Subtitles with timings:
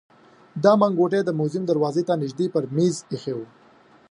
[0.63, 3.39] دا منګوټی د موزیم دروازې ته نژدې پر مېز ایښی و.